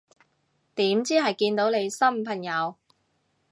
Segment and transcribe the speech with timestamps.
[0.73, 2.75] 點知係見到你新朋友